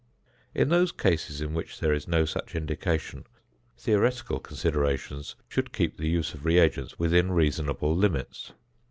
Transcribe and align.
In 0.55 0.69
those 0.69 0.91
cases 0.91 1.41
in 1.41 1.53
which 1.53 1.79
there 1.79 1.93
is 1.93 2.07
no 2.07 2.25
such 2.25 2.55
indication, 2.55 3.23
theoretical 3.77 4.39
considerations 4.39 5.35
should 5.47 5.71
keep 5.73 5.97
the 5.97 6.09
use 6.09 6.33
of 6.33 6.43
reagents 6.43 6.97
within 6.97 7.31
reasonable 7.31 7.95
limits. 7.95 8.51